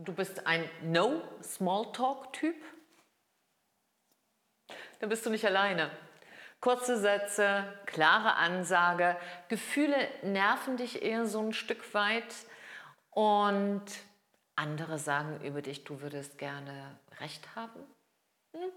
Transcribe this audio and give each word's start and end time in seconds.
Du 0.00 0.12
bist 0.12 0.46
ein 0.46 0.64
No-Smalltalk-Typ? 0.82 2.54
Dann 5.00 5.08
bist 5.08 5.26
du 5.26 5.30
nicht 5.30 5.44
alleine. 5.44 5.90
Kurze 6.60 6.98
Sätze, 6.98 7.64
klare 7.86 8.36
Ansage, 8.36 9.16
Gefühle 9.48 9.96
nerven 10.22 10.76
dich 10.76 11.02
eher 11.02 11.26
so 11.26 11.40
ein 11.40 11.52
Stück 11.52 11.94
weit 11.94 12.32
und 13.10 13.84
andere 14.54 14.98
sagen 14.98 15.40
über 15.44 15.62
dich, 15.62 15.82
du 15.82 16.00
würdest 16.00 16.38
gerne 16.38 16.96
recht 17.18 17.56
haben. 17.56 17.80
Hm? 18.56 18.70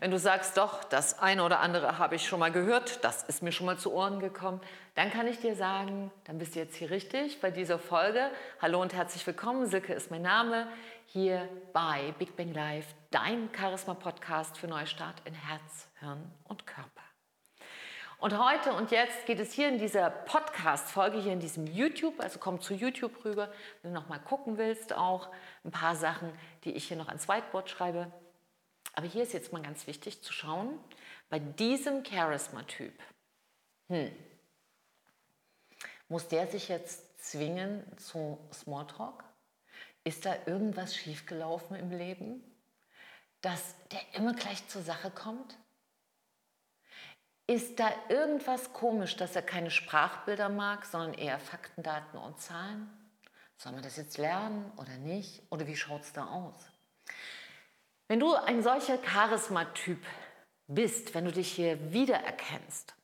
Wenn 0.00 0.12
du 0.12 0.18
sagst, 0.20 0.56
doch, 0.56 0.84
das 0.84 1.18
eine 1.18 1.42
oder 1.42 1.58
andere 1.58 1.98
habe 1.98 2.14
ich 2.14 2.24
schon 2.24 2.38
mal 2.38 2.52
gehört, 2.52 3.02
das 3.02 3.24
ist 3.24 3.42
mir 3.42 3.50
schon 3.50 3.66
mal 3.66 3.78
zu 3.78 3.92
Ohren 3.92 4.20
gekommen, 4.20 4.60
dann 4.94 5.10
kann 5.10 5.26
ich 5.26 5.40
dir 5.40 5.56
sagen, 5.56 6.12
dann 6.22 6.38
bist 6.38 6.54
du 6.54 6.60
jetzt 6.60 6.76
hier 6.76 6.90
richtig 6.90 7.40
bei 7.40 7.50
dieser 7.50 7.80
Folge. 7.80 8.30
Hallo 8.62 8.80
und 8.80 8.94
herzlich 8.94 9.26
willkommen, 9.26 9.66
Silke 9.66 9.92
ist 9.92 10.12
mein 10.12 10.22
Name, 10.22 10.68
hier 11.06 11.48
bei 11.72 12.14
Big 12.16 12.36
Bang 12.36 12.54
Live, 12.54 12.86
dein 13.10 13.50
Charisma-Podcast 13.52 14.56
für 14.56 14.68
Neustart 14.68 15.16
in 15.24 15.34
Herz, 15.34 15.88
Hirn 15.98 16.30
und 16.44 16.64
Körper. 16.64 17.02
Und 18.18 18.38
heute 18.38 18.74
und 18.74 18.92
jetzt 18.92 19.26
geht 19.26 19.40
es 19.40 19.52
hier 19.52 19.68
in 19.68 19.78
dieser 19.78 20.10
Podcast-Folge, 20.10 21.18
hier 21.18 21.32
in 21.32 21.40
diesem 21.40 21.66
YouTube, 21.66 22.20
also 22.20 22.38
komm 22.38 22.60
zu 22.60 22.72
YouTube 22.72 23.24
rüber, 23.24 23.50
wenn 23.82 23.92
du 23.92 24.00
noch 24.00 24.08
mal 24.08 24.20
gucken 24.20 24.58
willst, 24.58 24.92
auch 24.92 25.28
ein 25.64 25.72
paar 25.72 25.96
Sachen, 25.96 26.30
die 26.62 26.70
ich 26.70 26.86
hier 26.86 26.96
noch 26.96 27.08
ans 27.08 27.28
Whiteboard 27.28 27.68
schreibe 27.68 28.12
aber 28.98 29.06
hier 29.06 29.22
ist 29.22 29.32
jetzt 29.32 29.52
mal 29.52 29.62
ganz 29.62 29.86
wichtig 29.86 30.24
zu 30.24 30.32
schauen, 30.32 30.76
bei 31.28 31.38
diesem 31.38 32.04
Charisma-Typ, 32.04 32.92
hm, 33.86 34.10
muss 36.08 36.26
der 36.26 36.48
sich 36.48 36.68
jetzt 36.68 37.24
zwingen 37.24 37.84
zu 37.96 38.40
Smalltalk? 38.52 39.22
Ist 40.02 40.26
da 40.26 40.34
irgendwas 40.46 40.96
schiefgelaufen 40.96 41.76
im 41.76 41.92
Leben, 41.92 42.42
dass 43.40 43.76
der 43.92 44.00
immer 44.14 44.34
gleich 44.34 44.66
zur 44.66 44.82
Sache 44.82 45.12
kommt? 45.12 45.56
Ist 47.46 47.78
da 47.78 47.92
irgendwas 48.08 48.72
komisch, 48.72 49.14
dass 49.14 49.36
er 49.36 49.42
keine 49.42 49.70
Sprachbilder 49.70 50.48
mag, 50.48 50.84
sondern 50.84 51.14
eher 51.14 51.38
Fakten, 51.38 51.84
Daten 51.84 52.16
und 52.16 52.40
Zahlen? 52.40 52.90
Soll 53.58 53.74
man 53.74 53.82
das 53.82 53.96
jetzt 53.96 54.18
lernen 54.18 54.72
oder 54.76 54.96
nicht? 54.96 55.44
Oder 55.52 55.68
wie 55.68 55.76
schaut 55.76 56.02
es 56.02 56.12
da 56.12 56.26
aus? 56.26 56.72
Wenn 58.08 58.20
du 58.20 58.34
ein 58.34 58.62
solcher 58.62 58.96
Charismatyp 58.96 60.04
bist, 60.66 61.14
wenn 61.14 61.26
du 61.26 61.32
dich 61.32 61.52
hier 61.52 61.92
wiedererkennst, 61.92 62.94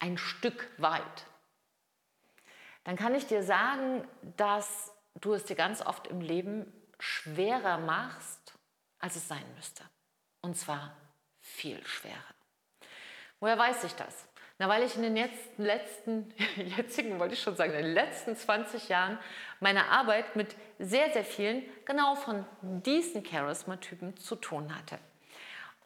ein 0.00 0.18
Stück 0.18 0.68
weit, 0.78 1.26
dann 2.82 2.96
kann 2.96 3.14
ich 3.14 3.26
dir 3.26 3.42
sagen, 3.42 4.06
dass 4.36 4.92
du 5.20 5.32
es 5.32 5.44
dir 5.44 5.56
ganz 5.56 5.80
oft 5.80 6.08
im 6.08 6.20
Leben 6.20 6.72
schwerer 6.98 7.78
machst, 7.78 8.54
als 8.98 9.16
es 9.16 9.28
sein 9.28 9.44
müsste. 9.54 9.84
Und 10.40 10.56
zwar 10.56 10.96
viel 11.40 11.84
schwerer. 11.86 12.34
Woher 13.38 13.58
weiß 13.58 13.84
ich 13.84 13.92
das? 13.94 14.25
Na, 14.58 14.68
weil 14.68 14.84
ich 14.84 14.96
in 14.96 15.02
den 15.02 15.16
letzten, 15.16 15.62
letzten, 15.62 16.34
jetzigen, 16.76 17.18
wollte 17.18 17.34
ich 17.34 17.42
schon 17.42 17.56
sagen, 17.56 17.72
in 17.72 17.84
den 17.84 17.94
letzten 17.94 18.36
20 18.36 18.88
Jahren 18.88 19.18
meine 19.60 19.88
Arbeit 19.90 20.34
mit 20.34 20.56
sehr, 20.78 21.12
sehr 21.12 21.24
vielen 21.24 21.62
genau 21.84 22.14
von 22.14 22.46
diesen 22.62 23.24
Charisma-Typen 23.24 24.16
zu 24.16 24.36
tun 24.36 24.74
hatte. 24.74 24.98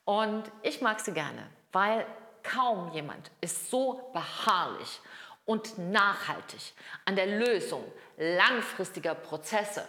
Und 0.05 0.45
ich 0.63 0.81
mag 0.81 1.01
sie 1.01 1.13
gerne, 1.13 1.49
weil 1.73 2.07
kaum 2.43 2.93
jemand 2.93 3.31
ist 3.41 3.71
so 3.71 4.11
beharrlich 4.13 5.01
und 5.45 5.79
nachhaltig 5.79 6.73
an 7.05 7.17
der 7.17 7.27
Lösung 7.27 7.85
langfristiger 8.17 9.15
Prozesse 9.15 9.87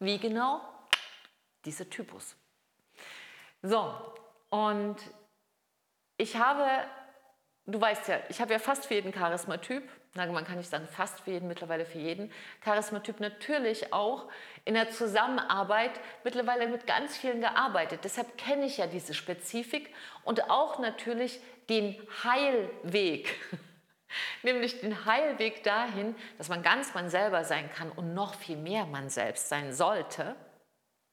wie 0.00 0.18
genau 0.18 0.60
dieser 1.64 1.88
Typus. 1.88 2.36
So, 3.62 3.94
und 4.50 4.96
ich 6.16 6.36
habe 6.36 6.86
du 7.66 7.80
weißt 7.80 8.08
ja, 8.08 8.20
ich 8.28 8.40
habe 8.40 8.52
ja 8.52 8.58
fast 8.58 8.86
für 8.86 8.94
jeden 8.94 9.12
Charismatyp, 9.12 9.82
man 10.14 10.44
kann 10.44 10.56
nicht 10.56 10.70
sagen 10.70 10.86
fast 10.86 11.20
für 11.20 11.32
jeden, 11.32 11.48
mittlerweile 11.48 11.84
für 11.84 11.98
jeden 11.98 12.32
Charismatyp 12.62 13.20
natürlich 13.20 13.92
auch 13.92 14.28
in 14.64 14.74
der 14.74 14.90
Zusammenarbeit 14.90 16.00
mittlerweile 16.24 16.68
mit 16.68 16.86
ganz 16.86 17.16
vielen 17.16 17.40
gearbeitet. 17.40 18.00
Deshalb 18.04 18.38
kenne 18.38 18.66
ich 18.66 18.78
ja 18.78 18.86
diese 18.86 19.14
Spezifik 19.14 19.92
und 20.24 20.48
auch 20.48 20.78
natürlich 20.78 21.40
den 21.68 21.96
Heilweg. 22.24 23.34
Nämlich 24.42 24.80
den 24.80 25.04
Heilweg 25.04 25.64
dahin, 25.64 26.14
dass 26.38 26.48
man 26.48 26.62
ganz 26.62 26.94
man 26.94 27.10
selber 27.10 27.44
sein 27.44 27.68
kann 27.70 27.90
und 27.90 28.14
noch 28.14 28.34
viel 28.34 28.56
mehr 28.56 28.86
man 28.86 29.10
selbst 29.10 29.48
sein 29.48 29.72
sollte. 29.72 30.36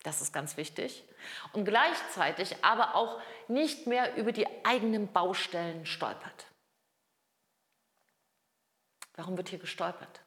Das 0.04 0.22
ist 0.22 0.32
ganz 0.32 0.58
wichtig. 0.58 1.04
Und 1.52 1.66
gleichzeitig 1.66 2.64
aber 2.64 2.96
auch 2.96 3.22
nicht 3.48 3.88
mehr 3.88 4.16
über 4.16 4.32
die 4.32 4.48
eigenen 4.66 5.12
Baustellen 5.12 5.86
stolpert. 5.86 6.46
Warum 9.16 9.38
wird 9.38 9.50
hier 9.50 9.60
gestolpert? 9.60 10.22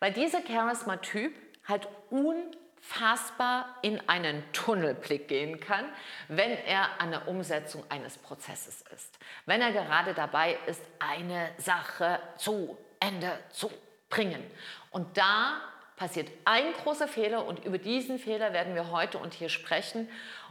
Weil 0.00 0.12
dieser 0.12 0.44
Charisma-Typ 0.44 1.32
halt 1.66 1.88
unfassbar 2.10 3.78
in 3.82 4.06
einen 4.08 4.42
Tunnelblick 4.52 5.28
gehen 5.28 5.60
kann, 5.60 5.84
wenn 6.28 6.50
er 6.50 7.00
an 7.00 7.10
der 7.10 7.28
Umsetzung 7.28 7.84
eines 7.90 8.18
Prozesses 8.18 8.82
ist. 8.94 9.18
Wenn 9.46 9.60
er 9.60 9.72
gerade 9.72 10.12
dabei 10.12 10.58
ist, 10.66 10.82
eine 10.98 11.52
Sache 11.58 12.18
zu 12.36 12.76
Ende 13.00 13.38
zu 13.50 13.70
bringen. 14.08 14.44
Und 14.90 15.16
da 15.16 15.60
passiert 15.96 16.30
ein 16.44 16.72
großer 16.72 17.08
Fehler 17.08 17.44
und 17.46 17.64
über 17.64 17.78
diesen 17.78 18.18
Fehler 18.18 18.52
werden 18.52 18.74
wir 18.74 18.90
heute 18.90 19.18
und 19.18 19.34
hier 19.34 19.48
sprechen. 19.48 20.08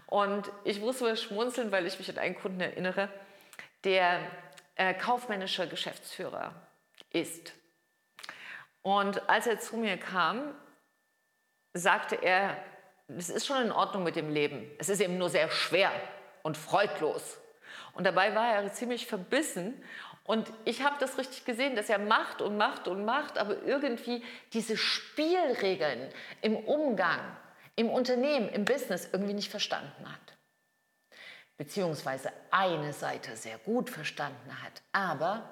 Und 0.07 0.51
ich 0.63 0.79
muss 0.79 1.01
mal 1.01 1.17
schmunzeln, 1.17 1.71
weil 1.71 1.85
ich 1.85 1.97
mich 1.97 2.09
an 2.09 2.17
einen 2.17 2.35
Kunden 2.35 2.61
erinnere, 2.61 3.09
der 3.83 4.19
äh, 4.75 4.93
kaufmännischer 4.93 5.67
Geschäftsführer 5.67 6.53
ist. 7.11 7.53
Und 8.81 9.29
als 9.29 9.47
er 9.47 9.59
zu 9.59 9.77
mir 9.77 9.97
kam, 9.97 10.53
sagte 11.73 12.15
er, 12.15 12.57
es 13.07 13.29
ist 13.29 13.45
schon 13.45 13.61
in 13.61 13.71
Ordnung 13.71 14.03
mit 14.03 14.15
dem 14.15 14.29
Leben. 14.29 14.69
Es 14.77 14.89
ist 14.89 15.01
eben 15.01 15.17
nur 15.17 15.29
sehr 15.29 15.49
schwer 15.49 15.91
und 16.41 16.57
freudlos. 16.57 17.39
Und 17.93 18.05
dabei 18.05 18.33
war 18.35 18.55
er 18.55 18.73
ziemlich 18.73 19.07
verbissen. 19.07 19.83
Und 20.23 20.51
ich 20.63 20.83
habe 20.83 20.95
das 20.99 21.17
richtig 21.17 21.43
gesehen, 21.43 21.75
dass 21.75 21.89
er 21.89 21.99
macht 21.99 22.41
und 22.41 22.57
macht 22.57 22.87
und 22.87 23.03
macht, 23.03 23.37
aber 23.37 23.61
irgendwie 23.63 24.23
diese 24.53 24.77
Spielregeln 24.77 26.09
im 26.41 26.55
Umgang, 26.55 27.19
im 27.75 27.89
Unternehmen, 27.89 28.49
im 28.49 28.63
Business 28.63 29.09
irgendwie 29.11 29.33
nicht 29.33 29.51
verstanden 29.51 30.09
hat. 30.09 30.37
Beziehungsweise 31.57 32.31
eine 32.51 32.93
Seite 32.93 33.35
sehr 33.35 33.57
gut 33.59 33.89
verstanden 33.89 34.63
hat, 34.63 34.81
aber 34.93 35.49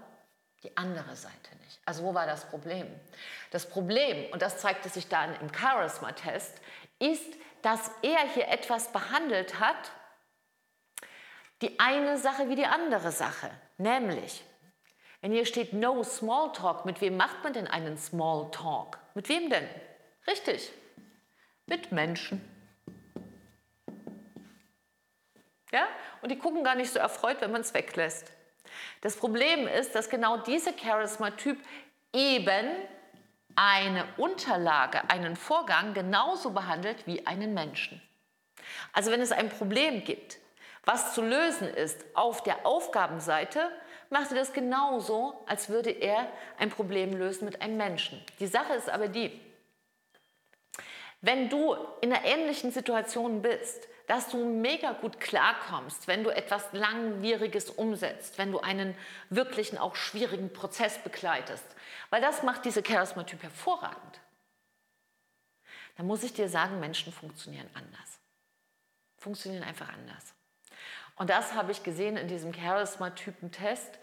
die 0.64 0.76
andere 0.78 1.16
Seite 1.16 1.56
nicht. 1.64 1.80
Also 1.86 2.04
wo 2.04 2.14
war 2.14 2.26
das 2.26 2.46
Problem? 2.46 2.88
Das 3.50 3.70
Problem, 3.70 4.31
und 4.31 4.42
das 4.42 4.60
zeigte 4.60 4.90
sich 4.90 5.10
dann 5.10 5.36
im 5.42 5.54
Charisma-Test, 5.54 6.62
ist, 7.00 7.34
dass 7.62 7.92
er 8.02 8.28
hier 8.34 8.48
etwas 8.48 8.92
behandelt 8.92 9.60
hat, 9.60 9.92
die 11.62 11.80
eine 11.80 12.18
Sache 12.18 12.50
wie 12.50 12.56
die 12.56 12.66
andere 12.66 13.12
Sache. 13.12 13.50
Nämlich, 13.78 14.44
wenn 15.22 15.32
hier 15.32 15.46
steht 15.46 15.74
No 15.74 16.04
Smalltalk, 16.04 16.86
mit 16.86 17.00
wem 17.00 17.16
macht 17.16 17.44
man 17.44 17.54
denn 17.54 17.68
einen 17.68 17.98
Smalltalk? 17.98 18.98
Mit 19.14 19.30
wem 19.30 19.50
denn? 19.50 19.68
Richtig, 20.28 20.72
mit 21.68 21.92
Menschen. 21.92 22.42
Ja? 25.72 25.88
Und 26.22 26.31
die 26.31 26.38
gucken 26.38 26.64
gar 26.64 26.76
nicht 26.76 26.92
so 26.92 27.00
erfreut, 27.00 27.38
wenn 27.42 27.52
man 27.52 27.62
es 27.62 27.74
weglässt. 27.74 28.31
Das 29.02 29.16
Problem 29.16 29.68
ist, 29.68 29.96
dass 29.96 30.10
genau 30.10 30.38
dieser 30.38 30.78
Charisma-Typ 30.78 31.58
eben 32.14 32.68
eine 33.56 34.06
Unterlage, 34.18 35.10
einen 35.10 35.36
Vorgang 35.36 35.94
genauso 35.94 36.52
behandelt 36.52 37.06
wie 37.06 37.25
einen 37.28 37.54
Menschen. 37.54 38.01
Also 38.94 39.12
wenn 39.12 39.22
es 39.22 39.31
ein 39.31 39.50
Problem 39.50 40.04
gibt, 40.04 40.38
was 40.86 41.13
zu 41.13 41.22
lösen 41.22 41.68
ist 41.68 42.04
auf 42.16 42.44
der 42.44 42.66
Aufgabenseite, 42.66 43.69
macht 44.12 44.31
er 44.31 44.38
das 44.38 44.54
genauso, 44.54 45.44
als 45.48 45.69
würde 45.69 45.90
er 45.90 46.31
ein 46.58 46.69
Problem 46.69 47.13
lösen 47.13 47.46
mit 47.46 47.62
einem 47.62 47.78
Menschen. 47.78 48.24
Die 48.40 48.48
Sache 48.48 48.74
ist 48.74 48.90
aber 48.90 49.08
die, 49.08 49.40
wenn 51.22 51.50
du 51.50 51.75
in 52.02 52.12
einer 52.12 52.25
ähnlichen 52.25 52.72
Situation 52.72 53.42
bist, 53.42 53.88
dass 54.08 54.28
du 54.28 54.44
mega 54.44 54.92
gut 54.92 55.19
klarkommst, 55.19 56.08
wenn 56.08 56.24
du 56.24 56.31
etwas 56.31 56.74
Langwieriges 56.74 57.69
umsetzt, 57.69 58.38
wenn 58.38 58.52
du 58.52 58.60
einen 58.60 58.98
wirklichen, 59.30 59.78
auch 59.78 59.96
schwierigen 59.96 60.52
Prozess 60.52 60.98
begleitest. 60.98 61.64
Weil 62.10 62.22
das 62.22 62.44
macht 62.44 62.66
diese 62.66 62.84
Charisma-Typ 62.84 63.42
hervorragend. 63.44 64.19
Dann 65.96 66.07
muss 66.07 66.24
ich 66.24 66.34
dir 66.34 66.50
sagen, 66.50 66.80
Menschen 66.80 67.14
funktionieren 67.14 67.69
anders. 67.74 68.19
Funktionieren 69.18 69.64
einfach 69.64 69.88
anders. 69.88 70.34
Und 71.21 71.29
das 71.29 71.53
habe 71.53 71.71
ich 71.71 71.83
gesehen 71.83 72.18
in 72.18 72.27
diesem 72.27 72.51
Charisma-Typen-Test. 72.51 74.00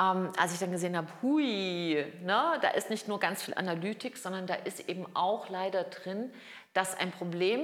ähm, 0.00 0.32
als 0.38 0.54
ich 0.54 0.58
dann 0.58 0.70
gesehen 0.70 0.96
habe, 0.96 1.08
hui, 1.20 2.10
ne, 2.22 2.58
da 2.62 2.68
ist 2.68 2.88
nicht 2.88 3.06
nur 3.06 3.20
ganz 3.20 3.42
viel 3.42 3.52
Analytik, 3.52 4.16
sondern 4.16 4.46
da 4.46 4.54
ist 4.54 4.88
eben 4.88 5.04
auch 5.14 5.50
leider 5.50 5.84
drin, 5.84 6.32
dass 6.72 6.98
ein 6.98 7.10
Problem, 7.10 7.60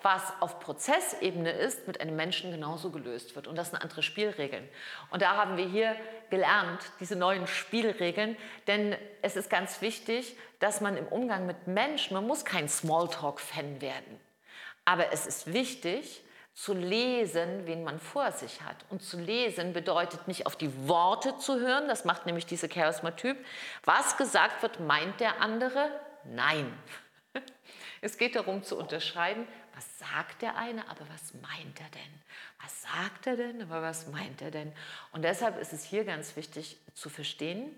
was 0.00 0.22
auf 0.38 0.60
Prozessebene 0.60 1.50
ist, 1.50 1.88
mit 1.88 2.00
einem 2.00 2.14
Menschen 2.14 2.52
genauso 2.52 2.90
gelöst 2.90 3.34
wird. 3.34 3.48
Und 3.48 3.56
das 3.56 3.70
sind 3.70 3.82
andere 3.82 4.04
Spielregeln. 4.04 4.68
Und 5.10 5.22
da 5.22 5.36
haben 5.36 5.56
wir 5.56 5.66
hier 5.66 5.96
gelernt, 6.30 6.78
diese 7.00 7.16
neuen 7.16 7.48
Spielregeln. 7.48 8.36
Denn 8.68 8.94
es 9.22 9.34
ist 9.34 9.50
ganz 9.50 9.82
wichtig, 9.82 10.36
dass 10.60 10.80
man 10.80 10.96
im 10.96 11.08
Umgang 11.08 11.46
mit 11.46 11.66
Menschen, 11.66 12.14
man 12.14 12.28
muss 12.28 12.44
kein 12.44 12.68
Smalltalk-Fan 12.68 13.80
werden. 13.80 14.20
Aber 14.84 15.12
es 15.12 15.26
ist 15.26 15.52
wichtig, 15.52 16.22
zu 16.56 16.72
lesen, 16.72 17.66
wen 17.66 17.84
man 17.84 18.00
vor 18.00 18.32
sich 18.32 18.62
hat. 18.62 18.76
Und 18.88 19.02
zu 19.02 19.20
lesen 19.20 19.74
bedeutet 19.74 20.26
nicht 20.26 20.46
auf 20.46 20.56
die 20.56 20.88
Worte 20.88 21.36
zu 21.36 21.60
hören, 21.60 21.86
das 21.86 22.06
macht 22.06 22.24
nämlich 22.24 22.46
diese 22.46 22.66
Charismatyp. 22.66 23.36
Was 23.84 24.16
gesagt 24.16 24.62
wird, 24.62 24.80
meint 24.80 25.20
der 25.20 25.40
andere? 25.40 25.88
Nein. 26.24 26.72
Es 28.02 28.18
geht 28.18 28.36
darum 28.36 28.62
zu 28.62 28.78
unterscheiden, 28.78 29.48
was 29.74 29.98
sagt 29.98 30.42
der 30.42 30.56
eine, 30.56 30.88
aber 30.88 31.00
was 31.12 31.32
meint 31.34 31.80
er 31.80 31.88
denn? 31.88 32.22
Was 32.62 32.82
sagt 32.82 33.26
er 33.26 33.36
denn, 33.36 33.62
aber 33.62 33.80
was 33.80 34.06
meint 34.08 34.42
er 34.42 34.50
denn? 34.50 34.72
Und 35.12 35.22
deshalb 35.22 35.58
ist 35.58 35.72
es 35.72 35.82
hier 35.82 36.04
ganz 36.04 36.36
wichtig 36.36 36.78
zu 36.94 37.08
verstehen, 37.08 37.74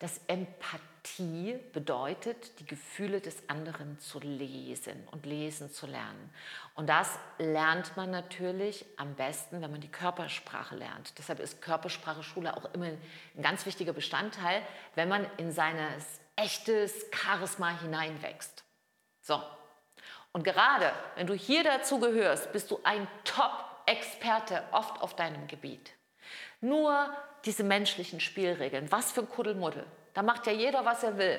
dass 0.00 0.20
Empathie 0.26 1.60
bedeutet, 1.72 2.58
die 2.58 2.66
Gefühle 2.66 3.20
des 3.20 3.48
anderen 3.48 4.00
zu 4.00 4.18
lesen 4.18 5.06
und 5.10 5.26
lesen 5.26 5.70
zu 5.70 5.86
lernen. 5.86 6.34
Und 6.74 6.88
das 6.88 7.18
lernt 7.38 7.96
man 7.98 8.10
natürlich 8.10 8.86
am 8.96 9.14
besten, 9.14 9.60
wenn 9.60 9.70
man 9.70 9.82
die 9.82 9.92
Körpersprache 9.92 10.74
lernt. 10.74 11.16
Deshalb 11.18 11.38
ist 11.38 11.60
Körpersprache 11.60 12.22
Schule 12.22 12.56
auch 12.56 12.72
immer 12.72 12.86
ein 12.86 13.42
ganz 13.42 13.66
wichtiger 13.66 13.92
Bestandteil, 13.92 14.62
wenn 14.94 15.08
man 15.08 15.26
in 15.36 15.52
sein 15.52 15.76
echtes 16.34 17.06
Charisma 17.12 17.78
hineinwächst. 17.80 18.64
So. 19.20 19.42
Und 20.32 20.44
gerade 20.44 20.92
wenn 21.16 21.26
du 21.26 21.34
hier 21.34 21.62
dazu 21.62 22.00
gehörst, 22.00 22.52
bist 22.52 22.70
du 22.70 22.80
ein 22.84 23.06
Top-Experte 23.24 24.62
oft 24.72 25.02
auf 25.02 25.14
deinem 25.14 25.46
Gebiet. 25.46 25.92
Nur 26.62 27.14
diese 27.44 27.64
menschlichen 27.64 28.20
Spielregeln. 28.20 28.90
Was 28.90 29.12
für 29.12 29.20
ein 29.20 29.28
Kuddelmuddel. 29.28 29.84
Da 30.14 30.22
macht 30.22 30.46
ja 30.46 30.52
jeder, 30.52 30.84
was 30.84 31.02
er 31.02 31.16
will. 31.16 31.38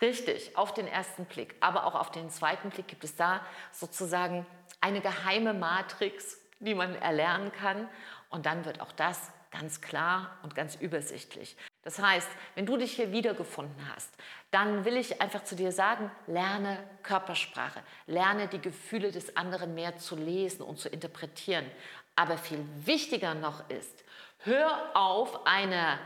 Richtig, 0.00 0.56
auf 0.56 0.74
den 0.74 0.88
ersten 0.88 1.24
Blick. 1.26 1.54
Aber 1.60 1.86
auch 1.86 1.94
auf 1.94 2.10
den 2.10 2.28
zweiten 2.30 2.70
Blick 2.70 2.88
gibt 2.88 3.04
es 3.04 3.14
da 3.14 3.44
sozusagen 3.70 4.44
eine 4.80 5.00
geheime 5.00 5.54
Matrix, 5.54 6.38
die 6.58 6.74
man 6.74 6.94
erlernen 6.96 7.52
kann. 7.52 7.88
Und 8.28 8.46
dann 8.46 8.64
wird 8.64 8.80
auch 8.80 8.92
das 8.92 9.30
ganz 9.50 9.80
klar 9.80 10.38
und 10.42 10.54
ganz 10.54 10.74
übersichtlich. 10.74 11.56
Das 11.82 11.98
heißt, 11.98 12.28
wenn 12.54 12.64
du 12.64 12.76
dich 12.76 12.92
hier 12.92 13.10
wiedergefunden 13.10 13.76
hast, 13.92 14.10
dann 14.52 14.84
will 14.84 14.96
ich 14.96 15.20
einfach 15.20 15.42
zu 15.42 15.56
dir 15.56 15.72
sagen, 15.72 16.10
lerne 16.26 16.78
Körpersprache, 17.02 17.82
lerne 18.06 18.46
die 18.46 18.60
Gefühle 18.60 19.10
des 19.10 19.36
anderen 19.36 19.74
mehr 19.74 19.96
zu 19.98 20.14
lesen 20.14 20.62
und 20.62 20.78
zu 20.78 20.88
interpretieren. 20.88 21.68
Aber 22.14 22.38
viel 22.38 22.64
wichtiger 22.84 23.34
noch 23.34 23.68
ist, 23.68 24.04
hör 24.44 24.90
auf, 24.94 25.46
eine, 25.46 25.98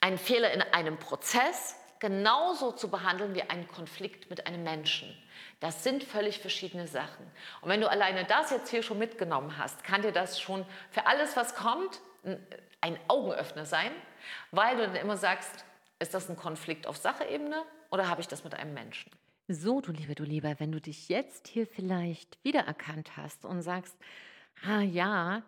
einen 0.00 0.18
Fehler 0.18 0.52
in 0.52 0.62
einem 0.62 0.98
Prozess 0.98 1.76
genauso 1.98 2.72
zu 2.72 2.90
behandeln 2.90 3.34
wie 3.34 3.42
einen 3.42 3.66
Konflikt 3.66 4.28
mit 4.30 4.46
einem 4.46 4.62
Menschen. 4.62 5.16
Das 5.60 5.82
sind 5.82 6.04
völlig 6.04 6.38
verschiedene 6.38 6.86
Sachen. 6.86 7.24
Und 7.62 7.70
wenn 7.70 7.80
du 7.80 7.90
alleine 7.90 8.26
das 8.26 8.50
jetzt 8.50 8.68
hier 8.68 8.82
schon 8.82 8.98
mitgenommen 8.98 9.56
hast, 9.56 9.82
kann 9.82 10.02
dir 10.02 10.12
das 10.12 10.38
schon 10.38 10.66
für 10.90 11.06
alles, 11.06 11.36
was 11.36 11.54
kommt, 11.54 12.00
ein 12.84 12.98
Augenöffner 13.08 13.64
sein, 13.64 13.90
weil 14.50 14.76
du 14.76 14.82
dann 14.82 14.96
immer 14.96 15.16
sagst, 15.16 15.64
ist 16.00 16.12
das 16.12 16.28
ein 16.28 16.36
Konflikt 16.36 16.86
auf 16.86 16.98
Sacheebene 16.98 17.64
oder 17.90 18.08
habe 18.10 18.20
ich 18.20 18.28
das 18.28 18.44
mit 18.44 18.54
einem 18.54 18.74
Menschen? 18.74 19.10
So, 19.48 19.80
du 19.80 19.90
Liebe, 19.90 20.14
du 20.14 20.22
Lieber, 20.22 20.60
wenn 20.60 20.70
du 20.70 20.82
dich 20.82 21.08
jetzt 21.08 21.48
hier 21.48 21.66
vielleicht 21.66 22.38
wiedererkannt 22.44 23.16
hast 23.16 23.46
und 23.46 23.62
sagst, 23.62 23.96
ah 24.66 24.80
ja, 24.80 25.42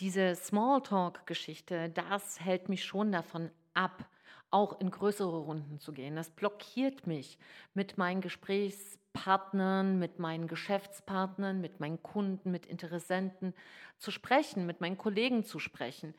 diese 0.00 0.34
Smalltalk-Geschichte, 0.34 1.88
das 1.88 2.40
hält 2.40 2.68
mich 2.68 2.84
schon 2.84 3.12
davon 3.12 3.50
ab, 3.72 4.04
auch 4.50 4.78
in 4.78 4.90
größere 4.90 5.38
Runden 5.38 5.78
zu 5.78 5.92
gehen. 5.92 6.16
Das 6.16 6.30
blockiert 6.30 7.06
mich 7.06 7.38
mit 7.72 7.96
meinen 7.96 8.20
Gesprächspartnern, 8.20 9.98
mit 9.98 10.18
meinen 10.18 10.48
Geschäftspartnern, 10.48 11.60
mit 11.62 11.80
meinen 11.80 12.02
Kunden, 12.02 12.50
mit 12.50 12.66
Interessenten 12.66 13.54
zu 13.98 14.10
sprechen, 14.10 14.66
mit 14.66 14.80
meinen 14.80 14.98
Kollegen 14.98 15.44
zu 15.44 15.58
sprechen. 15.58 16.14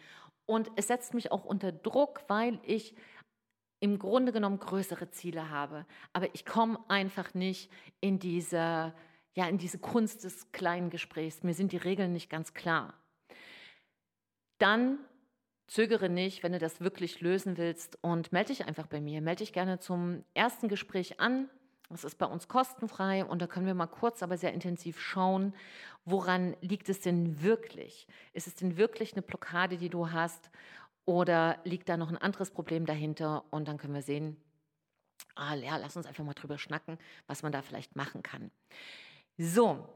Und 0.45 0.71
es 0.75 0.87
setzt 0.87 1.13
mich 1.13 1.31
auch 1.31 1.45
unter 1.45 1.71
Druck, 1.71 2.23
weil 2.27 2.59
ich 2.63 2.95
im 3.79 3.99
Grunde 3.99 4.31
genommen 4.31 4.59
größere 4.59 5.11
Ziele 5.11 5.49
habe. 5.49 5.85
Aber 6.13 6.33
ich 6.33 6.45
komme 6.45 6.79
einfach 6.87 7.33
nicht 7.33 7.71
in 7.99 8.19
diese, 8.19 8.93
ja, 9.35 9.47
in 9.47 9.57
diese 9.57 9.79
Kunst 9.79 10.23
des 10.23 10.51
kleinen 10.51 10.89
Gesprächs. 10.89 11.43
Mir 11.43 11.53
sind 11.53 11.71
die 11.71 11.77
Regeln 11.77 12.13
nicht 12.13 12.29
ganz 12.29 12.53
klar. 12.53 12.93
Dann 14.59 14.99
zögere 15.67 16.09
nicht, 16.09 16.43
wenn 16.43 16.51
du 16.53 16.59
das 16.59 16.79
wirklich 16.79 17.21
lösen 17.21 17.57
willst 17.57 17.97
und 18.01 18.31
melde 18.31 18.53
dich 18.53 18.65
einfach 18.65 18.87
bei 18.87 19.01
mir. 19.01 19.21
Melde 19.21 19.39
dich 19.39 19.53
gerne 19.53 19.79
zum 19.79 20.23
ersten 20.33 20.67
Gespräch 20.67 21.19
an. 21.19 21.49
Das 21.89 22.03
ist 22.03 22.17
bei 22.17 22.25
uns 22.25 22.47
kostenfrei 22.47 23.23
und 23.25 23.41
da 23.41 23.47
können 23.47 23.67
wir 23.67 23.75
mal 23.75 23.87
kurz, 23.87 24.23
aber 24.23 24.37
sehr 24.37 24.53
intensiv 24.53 24.99
schauen, 24.99 25.53
woran 26.03 26.55
liegt 26.61 26.89
es 26.89 26.99
denn 26.99 27.41
wirklich? 27.41 28.07
Ist 28.33 28.47
es 28.47 28.55
denn 28.55 28.77
wirklich 28.77 29.13
eine 29.13 29.21
Blockade, 29.21 29.77
die 29.77 29.89
du 29.89 30.11
hast 30.11 30.49
oder 31.05 31.59
liegt 31.63 31.89
da 31.89 31.97
noch 31.97 32.09
ein 32.09 32.17
anderes 32.17 32.51
Problem 32.51 32.85
dahinter? 32.85 33.45
Und 33.51 33.67
dann 33.67 33.77
können 33.77 33.93
wir 33.93 34.01
sehen, 34.01 34.37
ah, 35.35 35.55
ja, 35.55 35.77
lass 35.77 35.95
uns 35.95 36.07
einfach 36.07 36.23
mal 36.23 36.33
drüber 36.33 36.57
schnacken, 36.57 36.97
was 37.27 37.43
man 37.43 37.51
da 37.51 37.61
vielleicht 37.61 37.95
machen 37.95 38.23
kann. 38.23 38.51
So, 39.37 39.87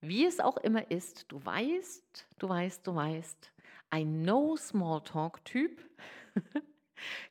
wie 0.00 0.24
es 0.24 0.38
auch 0.40 0.56
immer 0.58 0.90
ist, 0.90 1.24
du 1.32 1.44
weißt, 1.44 2.26
du 2.38 2.48
weißt, 2.48 2.86
du 2.86 2.94
weißt, 2.94 3.52
ein 3.90 4.22
No-Smalltalk-Typ 4.22 5.82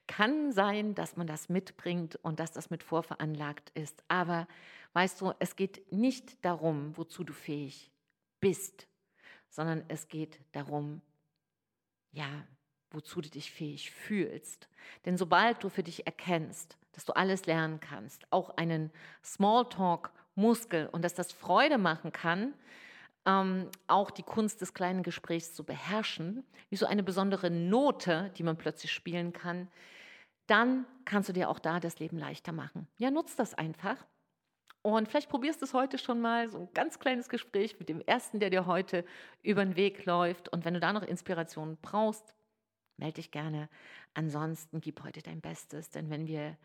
kann 0.08 0.52
sein, 0.52 0.96
dass 0.96 1.18
man 1.18 1.28
das 1.28 1.50
mitbringt 1.50 2.16
und 2.24 2.40
dass 2.40 2.52
das 2.52 2.69
mit 2.69 2.84
vorveranlagt 2.84 3.72
ist. 3.72 4.04
Aber 4.08 4.48
weißt 4.94 5.22
du, 5.22 5.34
es 5.40 5.56
geht 5.56 5.92
nicht 5.92 6.44
darum, 6.46 6.96
wozu 6.98 7.24
du 7.24 7.34
fähig 7.34 7.92
bist, 8.40 8.88
sondern 9.50 9.84
es 9.88 10.08
geht 10.08 10.40
darum, 10.52 11.02
ja, 12.12 12.48
wozu 12.92 13.22
du 13.22 13.30
dich 13.30 13.52
fähig 13.52 13.92
fühlst. 13.92 14.69
Denn 15.06 15.18
sobald 15.18 15.64
du 15.64 15.69
für 15.69 15.84
dich 15.84 16.06
erkennst, 16.06 16.78
dass 16.94 17.06
du 17.06 17.14
alles 17.14 17.46
lernen 17.46 17.80
kannst, 17.80 18.31
auch 18.31 18.58
einen 18.58 18.92
Smalltalk-Muskel 19.24 20.88
und 20.88 21.04
dass 21.04 21.14
das 21.14 21.31
Freude 21.31 21.78
machen 21.78 22.12
kann, 22.12 22.54
ähm, 23.28 23.69
auch 23.88 24.10
die 24.10 24.24
Kunst 24.24 24.62
des 24.62 24.74
kleinen 24.74 25.04
Gesprächs 25.04 25.54
zu 25.54 25.64
beherrschen, 25.66 26.44
wie 26.69 26.78
so 26.78 26.86
eine 26.86 27.04
besondere 27.04 27.52
Note, 27.52 28.31
die 28.38 28.44
man 28.44 28.57
plötzlich 28.57 28.92
spielen 28.92 29.34
kann, 29.34 29.68
dann 30.48 30.86
kannst 31.04 31.28
du 31.28 31.34
dir 31.34 31.50
auch 31.50 31.60
da 31.60 31.81
das 31.81 32.00
Leben 32.00 32.18
leichter 32.18 32.54
machen. 32.54 32.88
Ja, 32.98 33.12
nutz 33.12 33.36
das 33.36 33.54
einfach. 33.54 33.98
Und 34.81 35.10
vielleicht 35.10 35.30
probierst 35.30 35.62
du 35.62 35.66
es 35.66 35.74
heute 35.74 35.98
schon 35.98 36.22
mal, 36.22 36.50
so 36.50 36.60
ein 36.60 36.69
ganz 36.74 37.00
kleines 37.00 37.28
Gespräch 37.28 37.78
mit 37.78 37.90
dem 37.90 38.00
Ersten, 38.00 38.40
der 38.40 38.50
dir 38.50 38.66
heute 38.66 39.04
über 39.44 39.66
den 39.66 39.76
Weg 39.76 40.06
läuft. 40.06 40.48
Und 40.48 40.64
wenn 40.64 40.74
du 40.74 40.80
da 40.80 40.94
noch 40.94 41.04
Inspiration 41.04 41.78
brauchst, 41.81 42.34
melde 42.96 43.16
dich 43.16 43.31
gerne. 43.31 43.68
Ansonsten 44.14 44.80
gib 44.80 45.04
heute 45.04 45.22
dein 45.22 45.42
Bestes, 45.42 45.90
denn 45.90 46.10
wenn 46.10 46.28
wir 46.28 46.56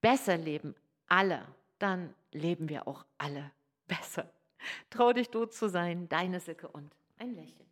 besser 0.00 0.36
leben, 0.36 0.74
alle, 1.06 1.46
dann 1.78 2.12
leben 2.32 2.68
wir 2.68 2.88
auch 2.88 3.04
alle 3.18 3.52
besser. 3.86 4.33
Trau 4.90 5.12
dich 5.12 5.30
du 5.30 5.46
zu 5.46 5.68
sein, 5.68 6.08
deine 6.08 6.40
Silke 6.40 6.68
und 6.68 6.94
ein 7.18 7.34
Lächeln. 7.34 7.63